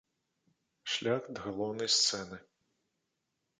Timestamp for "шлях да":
0.93-1.45